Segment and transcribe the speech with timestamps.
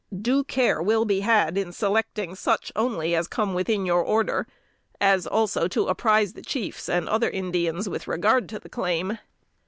[0.19, 4.47] Due care will be had in selecting such only as come within your order,
[4.99, 9.19] as also to apprise the chiefs and other Indians with regard to the claim.